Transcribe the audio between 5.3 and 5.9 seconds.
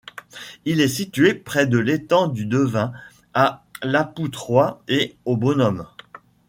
Bonhomme.